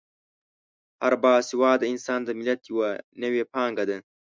هر 1.03 1.13
با 1.23 1.33
سواده 1.49 1.85
انسان 1.93 2.19
د 2.23 2.29
ملت 2.39 2.61
یوه 2.71 2.89
نوې 3.21 3.43
پانګه 3.53 3.83
ده. 3.89 3.97